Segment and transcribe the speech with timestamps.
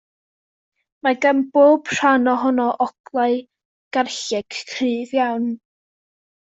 [1.07, 3.37] Mae gan bob rhan ohono oglau
[3.99, 5.51] garlleg cryf iawn.